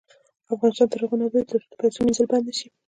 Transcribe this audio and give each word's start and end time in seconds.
افغانستان 0.53 0.87
تر 0.91 0.99
هغو 1.03 1.15
نه 1.19 1.25
ابادیږي، 1.27 1.49
ترڅو 1.49 1.65
د 1.69 1.73
پیسو 1.81 1.99
مینځل 2.05 2.25
بند 2.31 2.43
نشي. 2.49 2.67